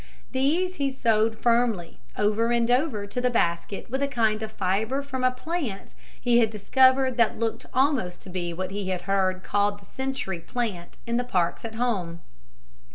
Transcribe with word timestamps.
These 0.31 0.77
he 0.77 0.91
sewed 0.91 1.37
firmly, 1.37 1.99
over 2.17 2.49
and 2.51 2.71
over, 2.71 3.05
to 3.05 3.21
the 3.21 3.29
basket 3.29 3.87
with 3.91 4.01
a 4.01 4.07
kind 4.07 4.41
of 4.41 4.51
fibre 4.51 5.03
from 5.03 5.23
a 5.23 5.29
plant 5.29 5.93
he 6.19 6.39
had 6.39 6.49
discovered 6.49 7.17
that 7.17 7.37
looked 7.37 7.67
almost 7.71 8.19
to 8.23 8.31
be 8.31 8.51
what 8.51 8.71
he 8.71 8.89
had 8.89 9.03
heard 9.03 9.43
called 9.43 9.79
the 9.79 9.85
century 9.85 10.39
plant 10.39 10.97
in 11.05 11.17
the 11.17 11.23
parks 11.23 11.63
at 11.63 11.75
home. 11.75 12.19